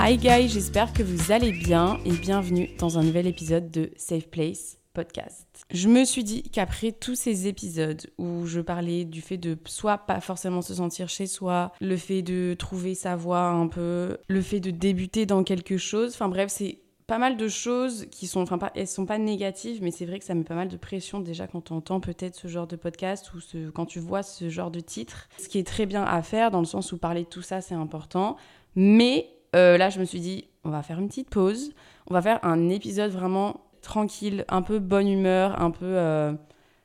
[0.00, 4.28] Hi guys, j'espère que vous allez bien et bienvenue dans un nouvel épisode de Safe
[4.28, 5.48] Place Podcast.
[5.72, 9.98] Je me suis dit qu'après tous ces épisodes où je parlais du fait de soit
[9.98, 14.40] pas forcément se sentir chez soi, le fait de trouver sa voie un peu, le
[14.40, 18.42] fait de débuter dans quelque chose, enfin bref, c'est pas mal de choses qui sont,
[18.42, 20.76] enfin pas, elles sont pas négatives, mais c'est vrai que ça met pas mal de
[20.76, 23.38] pression déjà quand on entend peut-être ce genre de podcast ou
[23.74, 25.28] quand tu vois ce genre de titre.
[25.38, 27.60] Ce qui est très bien à faire dans le sens où parler de tout ça
[27.60, 28.36] c'est important,
[28.76, 31.72] mais euh, là je me suis dit on va faire une petite pause,
[32.08, 36.32] on va faire un épisode vraiment tranquille, un peu bonne humeur, un peu, euh,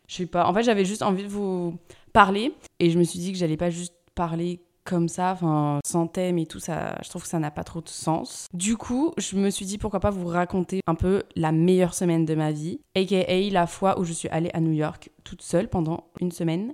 [0.08, 0.46] je sais pas.
[0.48, 1.78] En fait j'avais juste envie de vous
[2.14, 6.08] parler et je me suis dit que j'allais pas juste parler comme ça, enfin, sans
[6.08, 8.48] thème et tout, ça, je trouve que ça n'a pas trop de sens.
[8.54, 12.26] Du coup, je me suis dit pourquoi pas vous raconter un peu la meilleure semaine
[12.26, 15.70] de ma vie, aka la fois où je suis allée à New York toute seule
[15.70, 16.74] pendant une semaine.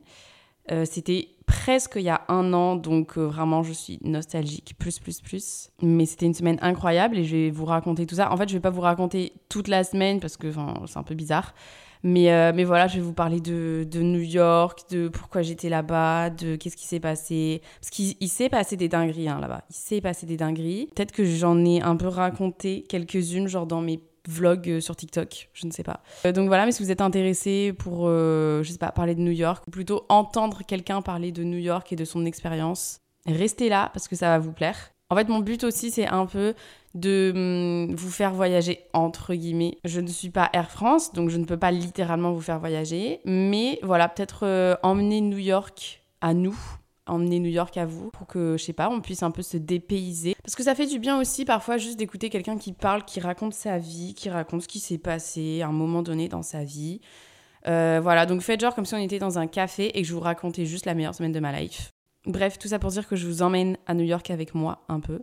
[0.71, 4.99] Euh, C'était presque il y a un an, donc euh, vraiment je suis nostalgique, plus,
[4.99, 5.69] plus, plus.
[5.81, 8.31] Mais c'était une semaine incroyable et je vais vous raconter tout ça.
[8.31, 11.15] En fait, je vais pas vous raconter toute la semaine parce que c'est un peu
[11.15, 11.53] bizarre.
[12.01, 15.67] Mais, euh, mais voilà, je vais vous parler de, de New York, de pourquoi j'étais
[15.67, 17.61] là-bas, de qu'est-ce qui s'est passé.
[17.81, 19.63] Parce qu'il il s'est passé des dingueries hein, là-bas.
[19.69, 20.87] Il s'est passé des dingueries.
[20.95, 23.99] Peut-être que j'en ai un peu raconté quelques-unes, genre dans mes
[24.29, 26.01] vlogs euh, sur TikTok, je ne sais pas.
[26.25, 29.21] Euh, donc voilà, mais si vous êtes intéressé pour, euh, je sais pas, parler de
[29.21, 33.69] New York, ou plutôt entendre quelqu'un parler de New York et de son expérience, restez
[33.69, 34.91] là parce que ça va vous plaire.
[35.11, 36.53] En fait, mon but aussi, c'est un peu
[36.93, 39.77] de hum, vous faire voyager entre guillemets.
[39.83, 43.19] Je ne suis pas Air France, donc je ne peux pas littéralement vous faire voyager,
[43.25, 46.57] mais voilà, peut-être euh, emmener New York à nous,
[47.09, 49.57] emmener New York à vous pour que je sais pas, on puisse un peu se
[49.57, 53.19] dépayser parce que ça fait du bien aussi parfois juste d'écouter quelqu'un qui parle, qui
[53.19, 56.63] raconte sa vie, qui raconte ce qui s'est passé à un moment donné dans sa
[56.63, 57.01] vie.
[57.67, 60.13] Euh, voilà, donc faites genre comme si on était dans un café et que je
[60.13, 61.91] vous racontais juste la meilleure semaine de ma life.
[62.25, 64.99] Bref, tout ça pour dire que je vous emmène à New York avec moi un
[64.99, 65.21] peu.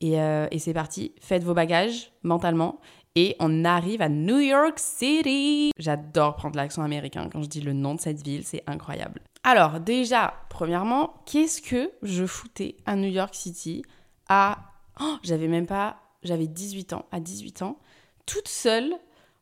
[0.00, 2.80] Et, euh, et c'est parti, faites vos bagages mentalement
[3.14, 5.70] et on arrive à New York City.
[5.78, 9.20] J'adore prendre l'accent américain quand je dis le nom de cette ville, c'est incroyable.
[9.44, 13.82] Alors déjà, premièrement, qu'est-ce que je foutais à New York City
[14.28, 14.58] à...
[15.00, 15.96] Oh, j'avais même pas...
[16.22, 17.78] J'avais 18 ans, à 18 ans,
[18.26, 18.94] toute seule,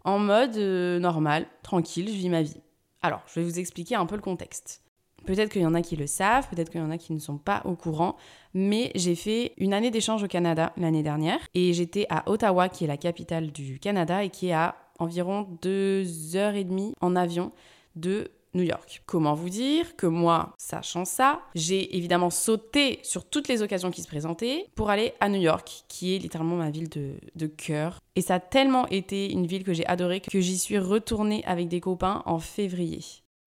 [0.05, 2.63] en mode euh, normal, tranquille, je vis ma vie.
[3.03, 4.83] Alors, je vais vous expliquer un peu le contexte.
[5.27, 7.19] Peut-être qu'il y en a qui le savent, peut-être qu'il y en a qui ne
[7.19, 8.17] sont pas au courant,
[8.55, 12.85] mais j'ai fait une année d'échange au Canada l'année dernière et j'étais à Ottawa, qui
[12.85, 17.17] est la capitale du Canada et qui est à environ deux heures et demie en
[17.17, 17.53] avion
[17.97, 19.03] de New York.
[19.07, 24.03] Comment vous dire que moi, sachant ça, j'ai évidemment sauté sur toutes les occasions qui
[24.03, 28.01] se présentaient pour aller à New York, qui est littéralement ma ville de, de cœur.
[28.17, 31.69] Et ça a tellement été une ville que j'ai adorée que j'y suis retournée avec
[31.69, 33.01] des copains en février.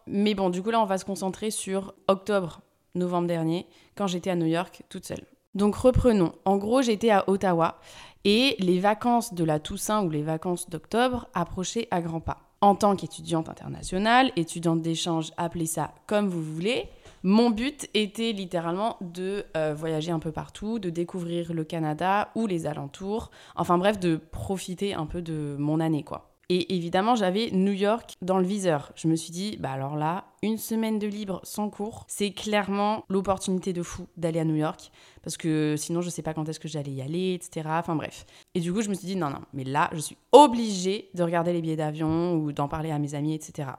[0.07, 2.61] Mais bon, du coup, là, on va se concentrer sur octobre,
[2.95, 5.25] novembre dernier, quand j'étais à New York toute seule.
[5.55, 6.33] Donc reprenons.
[6.45, 7.79] En gros, j'étais à Ottawa
[8.25, 12.52] et les vacances de la Toussaint ou les vacances d'octobre approchaient à grands pas.
[12.63, 16.87] En tant qu'étudiante internationale, étudiante d'échange, appelez ça comme vous voulez,
[17.21, 22.47] mon but était littéralement de euh, voyager un peu partout, de découvrir le Canada ou
[22.47, 26.29] les alentours, enfin bref, de profiter un peu de mon année quoi.
[26.47, 28.91] Et évidemment, j'avais New York dans le viseur.
[28.95, 33.03] Je me suis dit, bah alors là, une semaine de libre sans cours, c'est clairement
[33.09, 34.91] l'opportunité de fou d'aller à New York.
[35.23, 37.67] Parce que sinon, je sais pas quand est-ce que j'allais y aller, etc.
[37.71, 38.25] Enfin bref.
[38.53, 41.23] Et du coup, je me suis dit, non, non, mais là, je suis obligée de
[41.23, 43.69] regarder les billets d'avion ou d'en parler à mes amis, etc.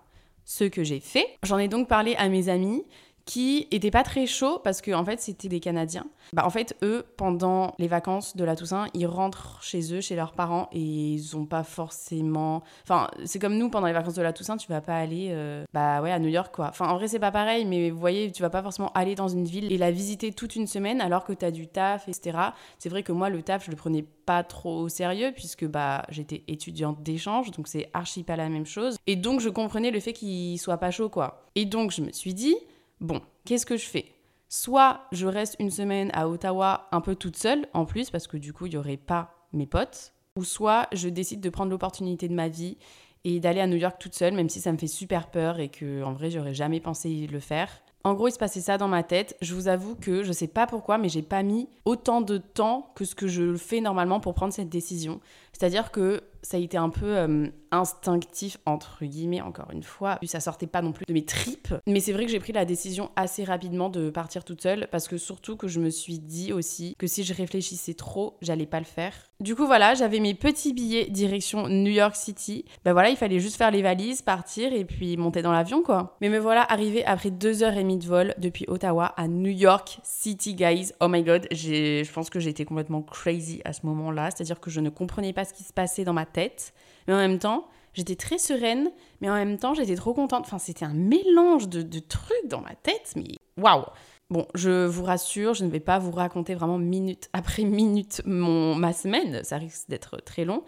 [0.44, 1.26] Ce que j'ai fait.
[1.42, 2.84] J'en ai donc parlé à mes amis
[3.24, 6.06] qui étaient pas très chauds parce que en fait c'était des Canadiens.
[6.32, 10.14] Bah en fait eux pendant les vacances de la Toussaint ils rentrent chez eux chez
[10.14, 12.62] leurs parents et ils ont pas forcément.
[12.82, 15.64] Enfin c'est comme nous pendant les vacances de la Toussaint tu vas pas aller euh,
[15.72, 16.68] bah ouais à New York quoi.
[16.68, 19.28] Enfin en vrai c'est pas pareil mais vous voyez tu vas pas forcément aller dans
[19.28, 22.38] une ville et la visiter toute une semaine alors que tu as du taf etc.
[22.78, 26.04] C'est vrai que moi le taf je le prenais pas trop au sérieux puisque bah
[26.10, 30.00] j'étais étudiante d'échange donc c'est archi pas la même chose et donc je comprenais le
[30.00, 31.46] fait qu'ils soient pas chauds quoi.
[31.54, 32.56] Et donc je me suis dit
[33.00, 34.12] Bon, qu'est-ce que je fais?
[34.48, 38.36] Soit je reste une semaine à Ottawa un peu toute seule, en plus, parce que
[38.36, 40.12] du coup, il n'y aurait pas mes potes.
[40.36, 42.76] Ou soit je décide de prendre l'opportunité de ma vie
[43.24, 45.68] et d'aller à New York toute seule, même si ça me fait super peur et
[45.68, 47.68] que en vrai, j'aurais jamais pensé le faire.
[48.06, 49.34] En gros, il se passait ça dans ma tête.
[49.40, 52.92] Je vous avoue que je sais pas pourquoi, mais j'ai pas mis autant de temps
[52.94, 55.20] que ce que je fais normalement pour prendre cette décision.
[55.52, 60.18] C'est-à-dire que ça a été un peu euh, instinctif, entre guillemets, encore une fois.
[60.24, 61.74] Ça sortait pas non plus de mes tripes.
[61.86, 65.08] Mais c'est vrai que j'ai pris la décision assez rapidement de partir toute seule parce
[65.08, 68.78] que surtout que je me suis dit aussi que si je réfléchissais trop, j'allais pas
[68.78, 69.14] le faire.
[69.40, 72.64] Du coup, voilà, j'avais mes petits billets direction New York City.
[72.84, 76.16] Ben voilà, il fallait juste faire les valises, partir et puis monter dans l'avion, quoi.
[76.20, 79.50] Mais me voilà arrivé après deux heures et demie de vol depuis Ottawa à New
[79.50, 80.92] York City, guys.
[81.00, 84.30] Oh my god, je pense que j'étais complètement crazy à ce moment-là.
[84.30, 86.74] C'est-à-dire que je ne comprenais pas ce qui se passait dans ma tête.
[87.06, 88.90] Mais en même temps, j'étais très sereine,
[89.20, 90.44] mais en même temps, j'étais trop contente.
[90.44, 93.84] Enfin, c'était un mélange de, trucs dans ma tête, mais waouh!
[94.30, 98.74] Bon, je vous rassure, je ne vais pas vous raconter vraiment minute après minute mon,
[98.74, 100.62] ma semaine, ça risque d'être très long.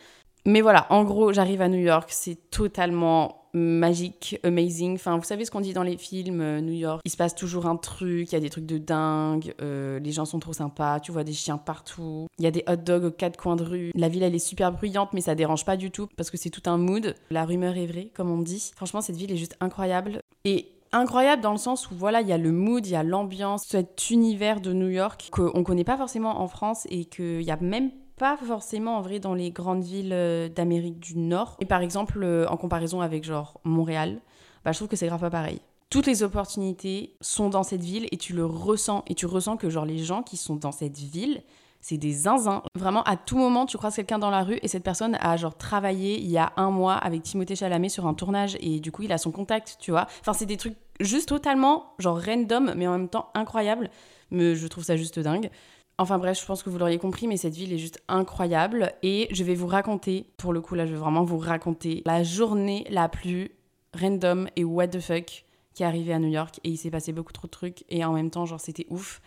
[0.45, 4.95] Mais voilà, en gros, j'arrive à New York, c'est totalement magique, amazing.
[4.95, 7.35] Enfin, vous savez ce qu'on dit dans les films, euh, New York, il se passe
[7.35, 10.53] toujours un truc, il y a des trucs de dingue, euh, les gens sont trop
[10.53, 13.57] sympas, tu vois des chiens partout, il y a des hot dogs aux quatre coins
[13.57, 13.91] de rue.
[13.95, 16.51] La ville, elle est super bruyante, mais ça dérange pas du tout parce que c'est
[16.51, 17.15] tout un mood.
[17.31, 18.73] La rumeur est vraie, comme on dit.
[18.77, 20.21] Franchement, cette ville est juste incroyable.
[20.45, 23.03] Et incroyable dans le sens où voilà, il y a le mood, il y a
[23.03, 27.51] l'ambiance, cet univers de New York qu'on connaît pas forcément en France et qu'il y
[27.51, 31.57] a même pas forcément en vrai dans les grandes villes euh, d'Amérique du Nord.
[31.61, 34.21] Et par exemple, euh, en comparaison avec genre Montréal,
[34.65, 35.61] bah, je trouve que c'est grave pas pareil.
[35.91, 39.05] Toutes les opportunités sont dans cette ville et tu le ressens.
[39.07, 41.43] Et tu ressens que genre les gens qui sont dans cette ville,
[41.81, 42.63] c'est des zinzins.
[42.75, 45.57] Vraiment, à tout moment, tu croises quelqu'un dans la rue et cette personne a genre
[45.57, 49.03] travaillé il y a un mois avec Timothée Chalamet sur un tournage et du coup,
[49.03, 50.09] il a son contact, tu vois.
[50.21, 53.91] Enfin, c'est des trucs juste totalement genre random, mais en même temps incroyable.
[54.33, 55.51] Mais je trouve ça juste dingue.
[55.99, 58.93] Enfin bref, je pense que vous l'auriez compris, mais cette ville est juste incroyable.
[59.03, 62.23] Et je vais vous raconter, pour le coup là, je vais vraiment vous raconter la
[62.23, 63.53] journée la plus
[63.99, 66.61] random et what the fuck qui est arrivée à New York.
[66.65, 67.85] Et il s'est passé beaucoup trop de trucs.
[67.89, 69.23] Et en même temps, genre, c'était ouf.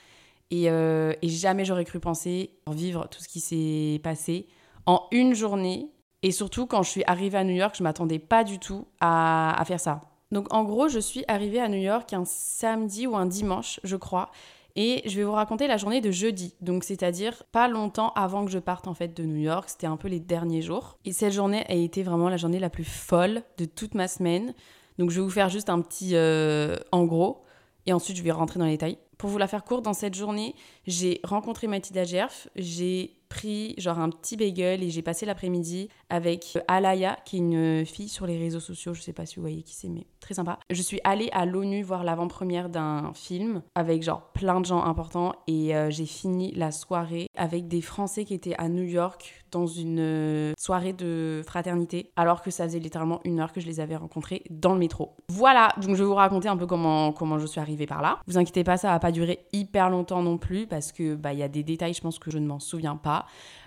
[0.51, 4.47] Et, euh, jamais j'aurais cru penser vivre tout ce qui s'est passé
[4.85, 5.89] en une journée.
[6.21, 9.59] Et surtout, quand je suis arrivée à New York, je m'attendais pas du tout à,
[9.59, 10.01] à faire ça.
[10.31, 13.95] Donc en gros, je suis arrivée à New York un samedi ou un dimanche, je
[13.95, 14.31] crois.
[14.81, 18.51] Et je vais vous raconter la journée de jeudi, donc c'est-à-dire pas longtemps avant que
[18.51, 20.97] je parte en fait de New York, c'était un peu les derniers jours.
[21.03, 24.53] Et cette journée a été vraiment la journée la plus folle de toute ma semaine.
[24.97, 27.43] Donc je vais vous faire juste un petit euh, en gros,
[27.87, 28.97] et ensuite je vais rentrer dans les détails.
[29.17, 30.55] Pour vous la faire courte, dans cette journée,
[30.87, 36.57] j'ai rencontré Mathilda Gerf, j'ai pris genre un petit bagel et j'ai passé l'après-midi avec
[36.67, 39.61] Alaya, qui est une fille sur les réseaux sociaux, je sais pas si vous voyez
[39.61, 40.59] qui c'est, mais très sympa.
[40.69, 45.33] Je suis allée à l'ONU voir l'avant-première d'un film avec genre plein de gens importants
[45.47, 49.67] et euh, j'ai fini la soirée avec des Français qui étaient à New York dans
[49.67, 53.79] une euh, soirée de fraternité alors que ça faisait littéralement une heure que je les
[53.79, 55.15] avais rencontrés dans le métro.
[55.29, 58.19] Voilà, donc je vais vous raconter un peu comment, comment je suis arrivée par là.
[58.27, 61.39] Vous inquiétez pas, ça va pas durer hyper longtemps non plus parce que bah il
[61.39, 63.18] y a des détails je pense que je ne m'en souviens pas.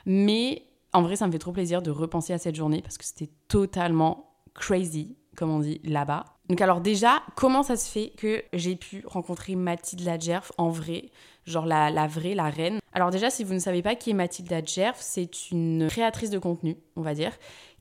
[0.07, 3.05] Mais en vrai, ça me fait trop plaisir de repenser à cette journée parce que
[3.05, 6.25] c'était totalement crazy, comme on dit là-bas.
[6.49, 11.11] Donc alors déjà, comment ça se fait que j'ai pu rencontrer Mathilde Ladjerf en vrai,
[11.47, 12.79] genre la, vraie, la reine.
[12.93, 16.39] Alors déjà, si vous ne savez pas qui est Mathilde Ladjerf, c'est une créatrice de
[16.39, 17.33] contenu, on va dire,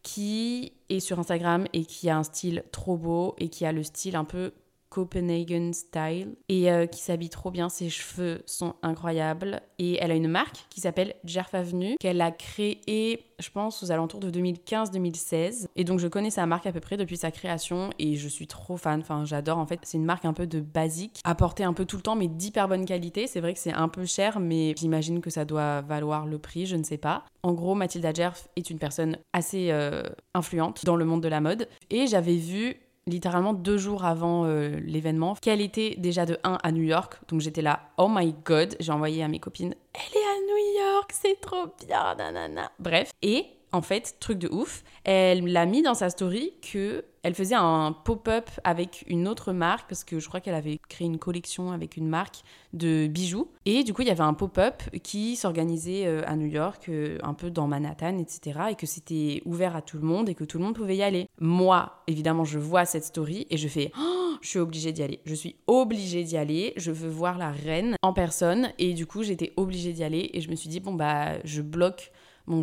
[0.04, 3.84] qui est sur Instagram et qui a un style trop beau et qui a le
[3.84, 4.54] style un peu
[4.92, 7.70] Copenhagen Style et euh, qui s'habille trop bien.
[7.70, 9.62] Ses cheveux sont incroyables.
[9.80, 13.92] Et elle a une marque qui s'appelle Jerf Avenue qu'elle a créée, je pense, aux
[13.92, 15.68] alentours de 2015-2016.
[15.78, 18.48] Et donc je connais sa marque à peu près depuis sa création et je suis
[18.48, 19.00] trop fan.
[19.00, 19.58] Enfin, j'adore.
[19.58, 22.18] En fait, c'est une marque un peu de basique, apportée un peu tout le temps,
[22.18, 23.28] mais d'hyper bonne qualité.
[23.28, 26.66] C'est vrai que c'est un peu cher, mais j'imagine que ça doit valoir le prix,
[26.66, 27.24] je ne sais pas.
[27.44, 31.40] En gros, Mathilda Jerf est une personne assez euh, influente dans le monde de la
[31.40, 31.70] mode.
[31.90, 32.76] Et j'avais vu
[33.08, 37.20] littéralement deux jours avant euh, l'événement, qu'elle était déjà de 1 à New York.
[37.28, 40.84] Donc j'étais là, oh my god, j'ai envoyé à mes copines, elle est à New
[40.84, 42.72] York, c'est trop bien, nanana.
[42.80, 47.36] Bref, et en fait, truc de ouf, elle l'a mis dans sa story que elle
[47.36, 51.20] faisait un pop-up avec une autre marque parce que je crois qu'elle avait créé une
[51.20, 52.42] collection avec une marque
[52.74, 53.52] de bijoux.
[53.66, 57.20] Et du coup il y avait un pop-up qui s'organisait euh, à New York euh,
[57.22, 60.44] un peu dans Manhattan etc et que c'était ouvert à tout le monde et que
[60.44, 61.30] tout le monde pouvait y aller.
[61.40, 65.20] Moi évidemment je vois cette story et je fais oh, je suis obligée d'y aller.
[65.26, 66.74] Je suis obligée d'y aller.
[66.76, 68.72] Je veux voir la reine en personne.
[68.80, 71.62] Et du coup j'étais obligée d'y aller et je me suis dit bon bah je
[71.62, 72.12] bloque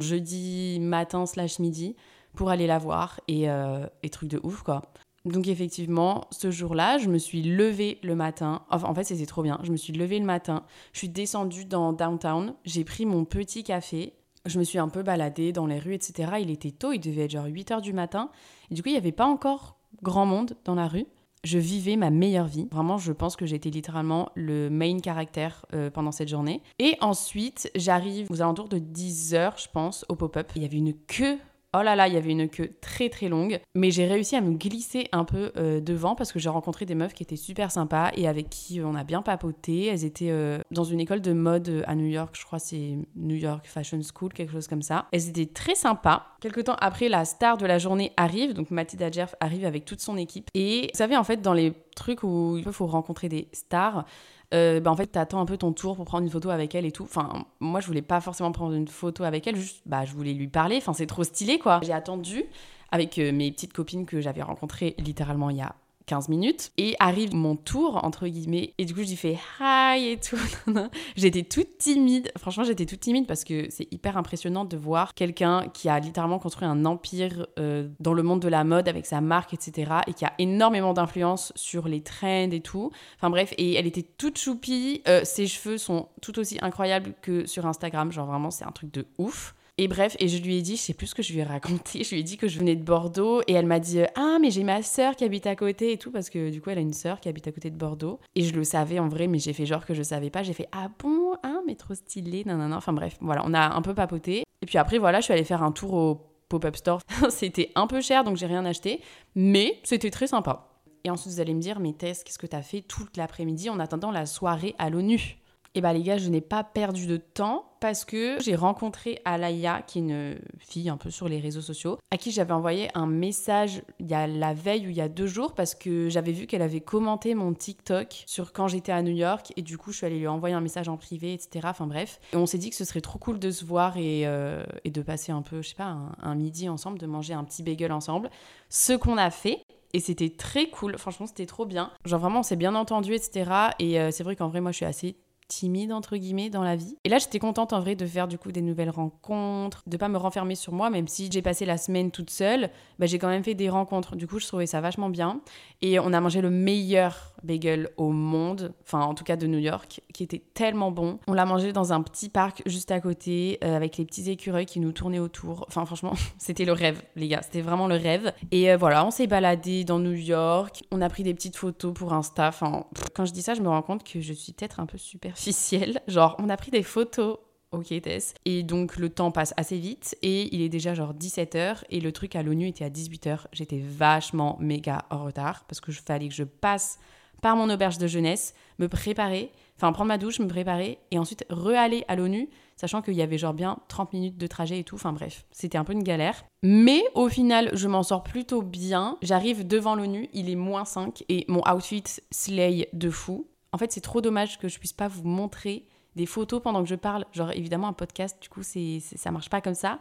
[0.01, 1.97] jeudi matin slash midi
[2.35, 4.83] pour aller la voir et, euh, et truc de ouf quoi.
[5.25, 8.63] Donc effectivement, ce jour-là, je me suis levée le matin.
[8.71, 9.59] En fait, c'était trop bien.
[9.63, 10.65] Je me suis levée le matin.
[10.93, 12.55] Je suis descendue dans downtown.
[12.65, 14.15] J'ai pris mon petit café.
[14.47, 16.33] Je me suis un peu baladée dans les rues, etc.
[16.41, 16.93] Il était tôt.
[16.93, 18.31] Il devait être genre 8 heures du matin.
[18.71, 21.07] Et du coup, il n'y avait pas encore grand monde dans la rue.
[21.49, 22.69] Je vivais ma meilleure vie.
[22.71, 26.61] Vraiment, je pense que j'étais littéralement le main caractère euh, pendant cette journée.
[26.79, 30.51] Et ensuite, j'arrive aux alentours de 10 heures, je pense, au pop-up.
[30.57, 31.39] Il y avait une queue
[31.77, 34.41] Oh là là, il y avait une queue très très longue, mais j'ai réussi à
[34.41, 37.71] me glisser un peu euh, devant parce que j'ai rencontré des meufs qui étaient super
[37.71, 39.85] sympas et avec qui on a bien papoté.
[39.87, 42.97] Elles étaient euh, dans une école de mode euh, à New York, je crois c'est
[43.17, 45.09] New York Fashion School, quelque chose comme ça.
[45.13, 46.25] Elles étaient très sympas.
[46.41, 50.01] Quelque temps après, la star de la journée arrive, donc Mathilda Jerf arrive avec toute
[50.01, 50.49] son équipe.
[50.55, 54.07] Et vous savez, en fait, dans les trucs où il faut rencontrer des stars,
[54.55, 56.87] euh, bah, en fait, t'attends un peu ton tour pour prendre une photo avec elle
[56.87, 57.05] et tout.
[57.05, 60.33] Enfin, moi, je voulais pas forcément prendre une photo avec elle, juste, bah, je voulais
[60.33, 60.77] lui parler.
[60.77, 61.81] Enfin, c'est trop stylé, quoi.
[61.83, 62.45] J'ai attendu
[62.91, 65.75] avec euh, mes petites copines que j'avais rencontrées littéralement il y a
[66.09, 70.19] 15 minutes et arrive mon tour entre guillemets et du coup je fais hi et
[70.19, 70.39] tout
[71.17, 72.33] j'étais toute timide.
[72.39, 76.39] Franchement j'étais toute timide parce que c'est hyper impressionnant de voir quelqu'un qui a littéralement
[76.39, 80.15] construit un empire euh, dans le monde de la mode avec sa marque etc et
[80.15, 82.91] qui a énormément d'influence sur les trends et tout.
[83.17, 85.03] Enfin bref et elle était toute choupie.
[85.07, 88.11] Euh, ses cheveux sont tout aussi incroyables que sur Instagram.
[88.11, 90.83] Genre vraiment c'est un truc de ouf et bref, et je lui ai dit, je
[90.83, 92.75] sais plus ce que je lui ai raconté, je lui ai dit que je venais
[92.75, 95.93] de Bordeaux et elle m'a dit Ah, mais j'ai ma sœur qui habite à côté
[95.93, 97.77] et tout, parce que du coup, elle a une sœur qui habite à côté de
[97.77, 98.19] Bordeaux.
[98.35, 100.43] Et je le savais en vrai, mais j'ai fait genre que je savais pas.
[100.43, 102.77] J'ai fait Ah bon, hein, mais trop stylé, non, non, non.
[102.77, 104.43] Enfin bref, voilà, on a un peu papoté.
[104.63, 107.01] Et puis après, voilà, je suis allée faire un tour au pop-up store.
[107.31, 109.01] c'était un peu cher, donc j'ai rien acheté,
[109.37, 110.69] mais c'était très sympa.
[111.05, 113.79] Et ensuite, vous allez me dire, mais Tess, qu'est-ce que t'as fait toute l'après-midi en
[113.79, 115.39] attendant la soirée à l'ONU?
[115.79, 119.81] Et bah les gars, je n'ai pas perdu de temps parce que j'ai rencontré Alaya,
[119.83, 123.07] qui est une fille un peu sur les réseaux sociaux, à qui j'avais envoyé un
[123.07, 126.33] message il y a la veille ou il y a deux jours parce que j'avais
[126.33, 129.93] vu qu'elle avait commenté mon TikTok sur quand j'étais à New York et du coup
[129.93, 131.69] je suis allée lui envoyer un message en privé, etc.
[131.71, 132.19] Enfin bref.
[132.33, 135.03] Et on s'est dit que ce serait trop cool de se voir et, euh, de
[135.03, 137.93] passer un peu, je sais pas, un, un midi ensemble, de manger un petit bagel
[137.93, 138.31] ensemble.
[138.69, 139.63] Ce qu'on a fait.
[139.95, 141.93] Et c'était très cool, franchement c'était trop bien.
[142.05, 143.51] Genre vraiment on s'est bien entendu, etc.
[143.79, 145.17] Et euh, c'est vrai qu'en vrai moi je suis assez
[145.49, 146.97] timide entre guillemets dans la vie.
[147.05, 150.09] Et là, j'étais contente en vrai de faire du coup des nouvelles rencontres, de pas
[150.09, 153.29] me renfermer sur moi, même si j'ai passé la semaine toute seule, bah, j'ai quand
[153.29, 154.15] même fait des rencontres.
[154.15, 155.41] Du coup, je trouvais ça vachement bien.
[155.81, 159.59] Et on a mangé le meilleur bagel au monde, enfin en tout cas de New
[159.59, 161.19] York, qui était tellement bon.
[161.27, 164.67] On l'a mangé dans un petit parc juste à côté, euh, avec les petits écureuils
[164.67, 165.65] qui nous tournaient autour.
[165.69, 168.33] Enfin franchement, c'était le rêve, les gars, c'était vraiment le rêve.
[168.51, 171.93] Et euh, voilà, on s'est baladé dans New York, on a pris des petites photos
[171.95, 172.49] pour Insta.
[172.49, 174.99] Enfin, quand je dis ça, je me rends compte que je suis peut-être un peu
[174.99, 176.01] superficielle.
[176.09, 177.39] Genre, on a pris des photos
[177.71, 178.35] Ok Tess.
[178.45, 182.13] Et donc le temps passe assez vite et il est déjà genre 17h et le
[182.13, 183.41] truc à l'ONU était à 18h.
[183.53, 186.99] J'étais vachement méga en retard parce que je fallait que je passe
[187.43, 191.45] par mon auberge de jeunesse, me préparer, enfin prendre ma douche, me préparer et ensuite
[191.51, 194.97] re-aller à l'ONU, sachant qu'il y avait genre bien 30 minutes de trajet et tout.
[194.97, 196.45] Enfin bref, c'était un peu une galère.
[196.63, 199.17] Mais au final, je m'en sors plutôt bien.
[199.23, 203.47] J'arrive devant l'ONU, il est moins 5 et mon outfit slay de fou.
[203.73, 205.85] En fait, c'est trop dommage que je puisse pas vous montrer
[206.19, 207.25] des photos pendant que je parle.
[207.33, 209.99] Genre, évidemment, un podcast, du coup, c'est, ça marche pas comme ça.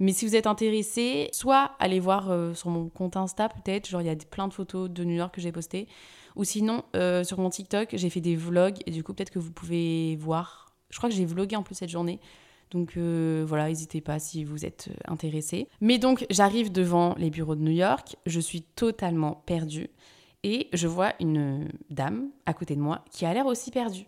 [0.00, 3.88] Mais si vous êtes intéressé, soit allez voir euh, sur mon compte Insta, peut-être.
[3.88, 5.86] Genre, il y a plein de photos de New York que j'ai postées.
[6.36, 9.38] Ou sinon, euh, sur mon TikTok, j'ai fait des vlogs et du coup, peut-être que
[9.38, 10.72] vous pouvez voir.
[10.90, 12.20] Je crois que j'ai vlogué en plus cette journée.
[12.70, 15.68] Donc euh, voilà, n'hésitez pas si vous êtes euh, intéressé.
[15.80, 19.90] Mais donc, j'arrive devant les bureaux de New York, je suis totalement perdue.
[20.42, 24.06] Et je vois une dame à côté de moi qui a l'air aussi perdue.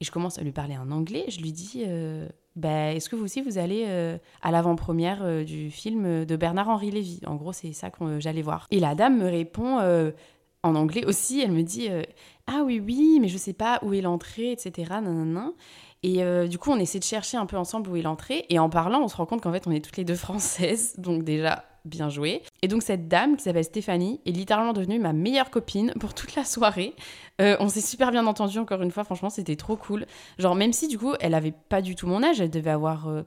[0.00, 1.24] Et je commence à lui parler en anglais.
[1.28, 3.84] Je lui dis euh, bah, Est-ce que vous aussi, vous allez
[4.42, 7.20] à l'avant-première du film de Bernard-Henri Lévy?
[7.26, 8.68] En gros, c'est ça que j'allais voir.
[8.70, 9.80] Et la dame me répond
[10.74, 11.40] anglais aussi.
[11.40, 11.88] Elle me dit
[12.46, 14.94] Ah oui, oui, mais je sais pas où est l'entrée, etc.
[15.02, 15.52] Nan,
[16.02, 18.44] Et du coup, on essaie de chercher un peu ensemble où est l'entrée.
[18.48, 20.94] Et en parlant, on se rend compte qu'en fait, on est toutes les deux françaises.
[20.98, 22.42] Donc, déjà, bien joué.
[22.62, 26.34] Et donc cette dame qui s'appelle Stéphanie est littéralement devenue ma meilleure copine pour toute
[26.34, 26.94] la soirée.
[27.40, 30.06] Euh, on s'est super bien entendu encore une fois, franchement c'était trop cool.
[30.38, 33.08] Genre même si du coup elle avait pas du tout mon âge, elle devait avoir
[33.08, 33.22] euh,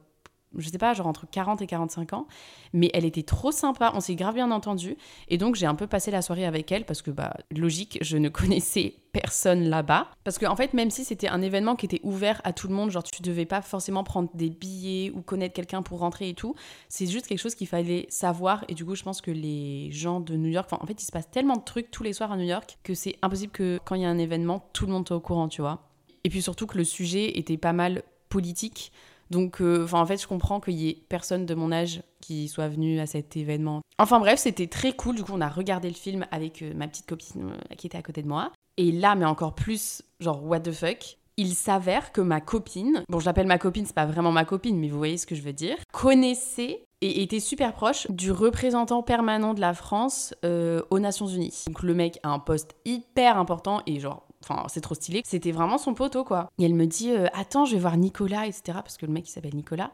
[0.57, 2.27] je sais pas, genre entre 40 et 45 ans.
[2.73, 4.97] Mais elle était trop sympa, on s'est grave bien entendu.
[5.27, 8.17] Et donc j'ai un peu passé la soirée avec elle parce que, bah, logique, je
[8.17, 10.07] ne connaissais personne là-bas.
[10.23, 12.75] Parce qu'en en fait, même si c'était un événement qui était ouvert à tout le
[12.75, 16.33] monde, genre tu devais pas forcément prendre des billets ou connaître quelqu'un pour rentrer et
[16.33, 16.55] tout,
[16.89, 18.65] c'est juste quelque chose qu'il fallait savoir.
[18.67, 21.11] Et du coup, je pense que les gens de New York, en fait, il se
[21.11, 23.95] passe tellement de trucs tous les soirs à New York que c'est impossible que quand
[23.95, 25.89] il y a un événement, tout le monde soit au courant, tu vois.
[26.23, 28.91] Et puis surtout que le sujet était pas mal politique.
[29.29, 32.67] Donc, euh, en fait, je comprends qu'il y ait personne de mon âge qui soit
[32.67, 33.81] venu à cet événement.
[33.97, 35.15] Enfin bref, c'était très cool.
[35.15, 37.97] Du coup, on a regardé le film avec euh, ma petite copine euh, qui était
[37.97, 38.51] à côté de moi.
[38.77, 43.21] Et là, mais encore plus, genre, what the fuck il s'avère que ma copine, bon,
[43.21, 45.41] je l'appelle ma copine, c'est pas vraiment ma copine, mais vous voyez ce que je
[45.41, 51.27] veux dire, connaissait et était super proche du représentant permanent de la France aux Nations
[51.27, 51.63] Unies.
[51.67, 55.21] Donc le mec a un poste hyper important et genre Enfin, c'est trop stylé.
[55.25, 56.49] C'était vraiment son poteau, quoi.
[56.57, 58.61] Et elle me dit euh, Attends, je vais voir Nicolas, etc.
[58.75, 59.91] Parce que le mec, il s'appelle Nicolas.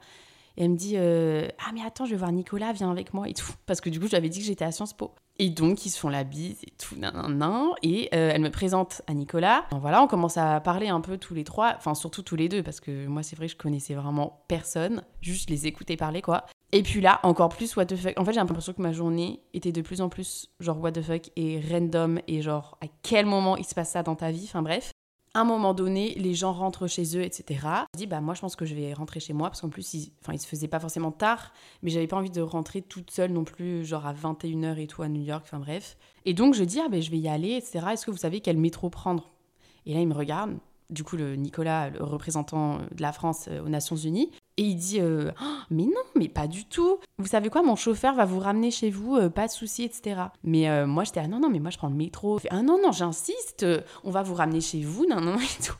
[0.57, 3.27] Et elle me dit euh, Ah, mais attends, je vais voir Nicolas, viens avec moi
[3.29, 3.51] et tout.
[3.65, 5.12] Parce que du coup, j'avais dit que j'étais à Sciences Po.
[5.38, 7.67] Et donc, ils se font la bise et tout, nan, nan.
[7.83, 9.65] Et euh, elle me présente à Nicolas.
[9.71, 12.63] voilà, on commence à parler un peu tous les trois, enfin, surtout tous les deux,
[12.63, 15.03] parce que moi, c'est vrai, je connaissais vraiment personne.
[15.21, 16.45] Juste les écouter parler, quoi.
[16.71, 18.19] Et puis là, encore plus what the fuck.
[18.19, 21.01] En fait, j'ai l'impression que ma journée était de plus en plus genre what the
[21.01, 24.43] fuck et random et genre à quel moment il se passe ça dans ta vie.
[24.45, 24.91] Enfin bref.
[25.37, 27.59] Un moment donné, les gens rentrent chez eux, etc.
[27.93, 29.93] Je dis, bah moi je pense que je vais rentrer chez moi parce qu'en plus,
[29.93, 31.51] il, enfin, il se faisait pas forcément tard,
[31.83, 35.01] mais j'avais pas envie de rentrer toute seule non plus, genre à 21h et tout
[35.01, 35.97] à New York, enfin bref.
[36.23, 37.85] Et donc je dis, ah ben je vais y aller, etc.
[37.91, 39.29] Est-ce que vous savez quel métro prendre?
[39.85, 40.55] Et là, il me regarde,
[40.89, 44.75] du coup le Nicolas, le représentant de la France euh, aux Nations Unies, et il
[44.75, 46.97] dit euh, oh, mais non, mais pas du tout.
[47.17, 50.21] Vous savez quoi, mon chauffeur va vous ramener chez vous, euh, pas de souci, etc.
[50.43, 52.39] Mais moi j'étais ah non non, mais moi je prends le métro.
[52.50, 53.65] ah non non, j'insiste,
[54.03, 55.75] on va vous ramener chez vous, non non et tout.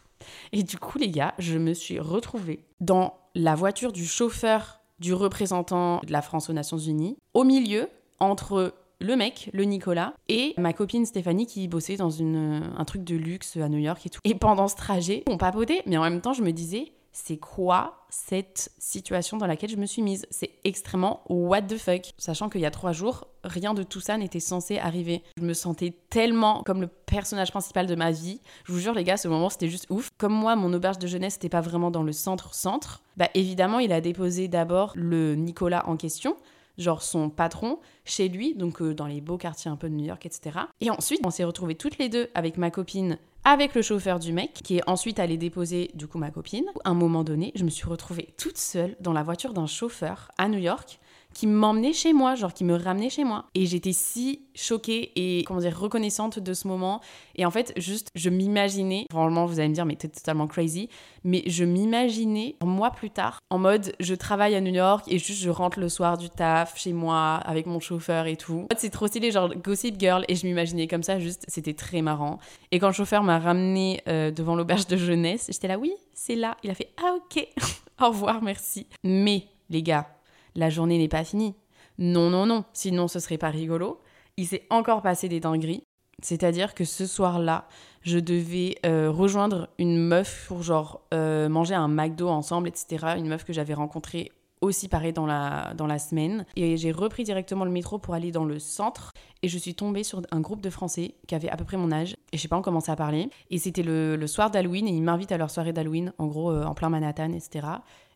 [0.52, 5.14] Et du coup les gars, je me suis retrouvée dans la voiture du chauffeur du
[5.14, 7.90] représentant de la France aux Nations Unies, au milieu
[8.20, 13.04] entre le mec, le Nicolas, et ma copine Stéphanie qui bossait dans une, un truc
[13.04, 14.22] de luxe à New York et tout.
[14.24, 18.06] Et pendant ce trajet, on papotait, mais en même temps, je me disais, c'est quoi
[18.10, 20.26] cette situation dans laquelle je me suis mise?
[20.32, 22.12] C'est extrêmement what the fuck.
[22.18, 25.24] Sachant qu'il y a trois jours, rien de tout ça n'était censé arriver.
[25.38, 28.42] Je me sentais tellement comme le personnage principal de ma vie.
[28.66, 30.10] Je vous jure, les gars, ce moment, c'était juste ouf.
[30.18, 33.94] Comme moi, mon auberge de jeunesse n'était pas vraiment dans le centre-centre, bah évidemment, il
[33.94, 36.36] a déposé d'abord le Nicolas en question
[36.78, 40.06] genre son patron, chez lui, donc euh, dans les beaux quartiers un peu de New
[40.06, 40.60] York, etc.
[40.82, 44.34] Et ensuite, on s'est retrouvés toutes les deux avec ma copine, avec le chauffeur du
[44.34, 46.66] mec, qui est ensuite allé déposer du coup ma copine.
[46.84, 50.32] À un moment donné, je me suis retrouvée toute seule dans la voiture d'un chauffeur
[50.40, 51.00] à New York
[51.36, 53.46] qui m'emmenait chez moi, genre qui me ramenait chez moi.
[53.54, 57.02] Et j'étais si choquée et, comment dire, reconnaissante de ce moment.
[57.36, 60.88] Et en fait, juste, je m'imaginais, vraiment, vous allez me dire, mais t'es totalement crazy,
[61.26, 65.42] mais je m'imaginais, moi plus tard, en mode, je travaille à New York et juste,
[65.42, 68.68] je rentre le soir du taf chez moi avec mon chauffeur et tout.
[68.78, 72.40] C'est trop stylé, genre Gossip Girl, et je m'imaginais comme ça, juste, c'était très marrant.
[72.72, 76.36] Et quand le chauffeur m'a ramené euh, devant l'auberge de jeunesse, j'étais là, oui, c'est
[76.36, 76.56] là.
[76.64, 77.46] Il a fait, ah ok,
[78.02, 78.88] au revoir, merci.
[79.04, 80.08] Mais, les gars,
[80.56, 81.56] la journée n'est pas finie.
[81.98, 84.00] Non, non, non, sinon ce serait pas rigolo.
[84.38, 85.84] Il s'est encore passé des dingueries.
[86.22, 87.68] C'est-à-dire que ce soir-là,
[88.02, 93.16] je devais euh, rejoindre une meuf pour genre euh, manger un McDo ensemble, etc.
[93.18, 96.46] Une meuf que j'avais rencontrée aussi pareil dans la, dans la semaine.
[96.56, 99.12] Et j'ai repris directement le métro pour aller dans le centre.
[99.44, 101.92] Et je suis tombée sur un groupe de Français qui avait à peu près mon
[101.92, 102.16] âge.
[102.32, 103.30] Et je sais pas, on commençait à parler.
[103.50, 104.88] Et c'était le, soir d'Halloween.
[104.88, 107.68] Et ils m'invitent à leur soirée d'Halloween, en gros, euh, en plein Manhattan, etc.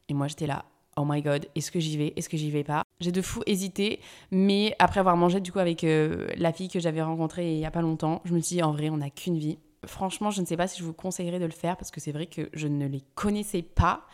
[0.08, 0.66] Et moi, j'étais là,
[1.00, 2.84] oh my god, est-ce que j'y vais, est-ce que j'y vais pas?
[3.00, 4.00] J'ai de fou hésité,
[4.32, 7.66] mais après avoir mangé du coup avec euh, la fille que j'avais rencontrée il y
[7.66, 9.58] a pas longtemps, je me suis dit en vrai, on n'a qu'une vie.
[9.86, 12.12] Franchement, je ne sais pas si je vous conseillerais de le faire parce que c'est
[12.12, 14.06] vrai que je ne les connaissais pas.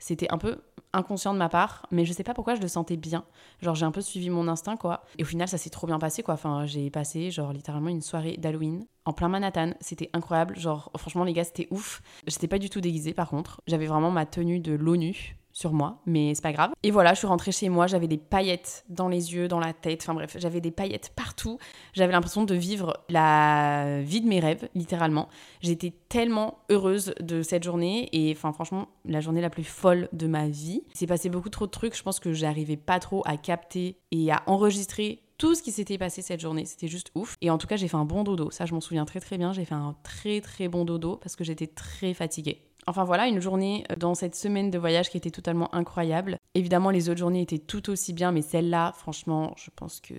[0.00, 0.58] C'était un peu
[0.92, 3.24] inconscient de ma part, mais je sais pas pourquoi je le sentais bien.
[3.60, 5.04] Genre j'ai un peu suivi mon instinct quoi.
[5.16, 6.34] Et au final ça s'est trop bien passé quoi.
[6.34, 9.74] Enfin j'ai passé genre littéralement une soirée d'Halloween en plein Manhattan.
[9.80, 10.58] C'était incroyable.
[10.58, 12.02] Genre franchement les gars c'était ouf.
[12.26, 13.60] J'étais pas du tout déguisée par contre.
[13.68, 16.72] J'avais vraiment ma tenue de l'ONU sur moi, mais c'est pas grave.
[16.82, 19.72] Et voilà, je suis rentrée chez moi, j'avais des paillettes dans les yeux, dans la
[19.72, 21.58] tête, enfin bref, j'avais des paillettes partout.
[21.92, 25.28] J'avais l'impression de vivre la vie de mes rêves, littéralement.
[25.60, 30.26] J'étais tellement heureuse de cette journée et enfin franchement, la journée la plus folle de
[30.26, 30.82] ma vie.
[30.94, 33.96] Il s'est passé beaucoup trop de trucs, je pense que j'arrivais pas trop à capter
[34.10, 36.64] et à enregistrer tout ce qui s'était passé cette journée.
[36.64, 37.36] C'était juste ouf.
[37.40, 38.52] Et en tout cas, j'ai fait un bon dodo.
[38.52, 39.52] Ça, je m'en souviens très très bien.
[39.52, 42.62] J'ai fait un très très bon dodo parce que j'étais très fatiguée.
[42.86, 46.38] Enfin voilà, une journée euh, dans cette semaine de voyage qui était totalement incroyable.
[46.54, 50.14] Évidemment, les autres journées étaient tout aussi bien, mais celle-là, franchement, je pense que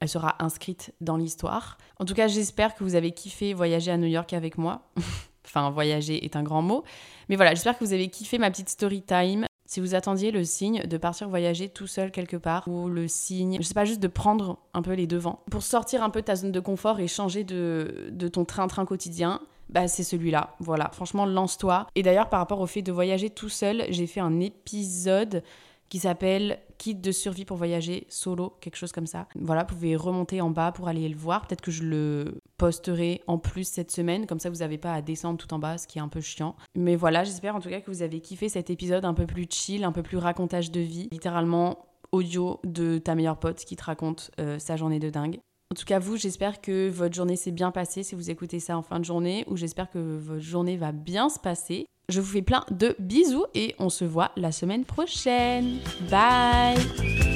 [0.00, 1.78] elle sera inscrite dans l'histoire.
[1.98, 4.82] En tout cas, j'espère que vous avez kiffé voyager à New York avec moi.
[5.46, 6.84] enfin, voyager est un grand mot.
[7.28, 9.46] Mais voilà, j'espère que vous avez kiffé ma petite story time.
[9.68, 13.56] Si vous attendiez le signe de partir voyager tout seul quelque part, ou le signe,
[13.60, 16.26] je sais pas, juste de prendre un peu les devants, pour sortir un peu de
[16.26, 20.54] ta zone de confort et changer de, de ton train-train quotidien, bah c'est celui-là.
[20.60, 21.86] Voilà, franchement, lance-toi.
[21.94, 25.42] Et d'ailleurs, par rapport au fait de voyager tout seul, j'ai fait un épisode
[25.88, 29.28] qui s'appelle Kit de survie pour voyager solo, quelque chose comme ça.
[29.36, 31.46] Voilà, vous pouvez remonter en bas pour aller le voir.
[31.46, 35.02] Peut-être que je le posterai en plus cette semaine, comme ça vous n'avez pas à
[35.02, 36.56] descendre tout en bas, ce qui est un peu chiant.
[36.74, 39.46] Mais voilà, j'espère en tout cas que vous avez kiffé cet épisode un peu plus
[39.48, 41.08] chill, un peu plus racontage de vie.
[41.12, 45.38] Littéralement audio de ta meilleure pote qui te raconte euh, sa journée de dingue.
[45.72, 48.76] En tout cas, vous, j'espère que votre journée s'est bien passée si vous écoutez ça
[48.78, 51.86] en fin de journée, ou j'espère que votre journée va bien se passer.
[52.08, 55.78] Je vous fais plein de bisous et on se voit la semaine prochaine.
[56.08, 57.35] Bye